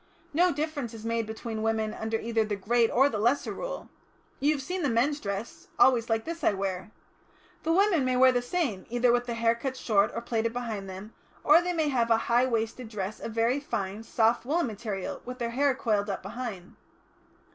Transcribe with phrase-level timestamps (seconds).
[0.33, 3.87] No difference is made between women under either the Great or the Lesser Rule.
[4.39, 6.89] You have seen the men's dress always like this I wear.
[7.61, 10.89] The women may wear the same, either with the hair cut short or plaited behind
[10.89, 15.21] them, or they may have a high waisted dress of very fine, soft woollen material,
[15.23, 16.75] with their hair coiled up behind."